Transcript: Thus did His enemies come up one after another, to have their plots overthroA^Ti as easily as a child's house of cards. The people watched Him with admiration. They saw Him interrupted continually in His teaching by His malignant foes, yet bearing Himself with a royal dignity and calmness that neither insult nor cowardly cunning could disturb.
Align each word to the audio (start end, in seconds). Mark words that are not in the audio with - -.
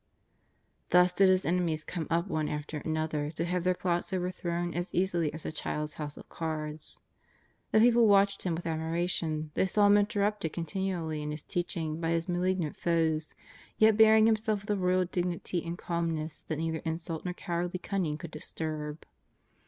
Thus 0.89 1.13
did 1.13 1.29
His 1.29 1.45
enemies 1.45 1.83
come 1.83 2.07
up 2.09 2.27
one 2.27 2.49
after 2.49 2.77
another, 2.79 3.29
to 3.35 3.45
have 3.45 3.63
their 3.63 3.75
plots 3.75 4.09
overthroA^Ti 4.09 4.73
as 4.73 4.91
easily 4.95 5.31
as 5.31 5.45
a 5.45 5.51
child's 5.51 5.93
house 5.93 6.17
of 6.17 6.27
cards. 6.27 6.99
The 7.71 7.81
people 7.81 8.07
watched 8.07 8.41
Him 8.41 8.55
with 8.55 8.65
admiration. 8.65 9.51
They 9.53 9.67
saw 9.67 9.85
Him 9.85 9.97
interrupted 9.97 10.53
continually 10.53 11.21
in 11.21 11.29
His 11.29 11.43
teaching 11.43 11.99
by 12.01 12.09
His 12.09 12.27
malignant 12.27 12.75
foes, 12.77 13.35
yet 13.77 13.95
bearing 13.95 14.25
Himself 14.25 14.61
with 14.61 14.71
a 14.71 14.75
royal 14.75 15.05
dignity 15.05 15.63
and 15.63 15.77
calmness 15.77 16.41
that 16.47 16.57
neither 16.57 16.79
insult 16.79 17.23
nor 17.23 17.35
cowardly 17.35 17.77
cunning 17.77 18.17
could 18.17 18.31
disturb. 18.31 19.05